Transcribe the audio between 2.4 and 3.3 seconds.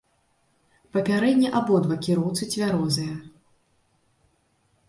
цвярозыя.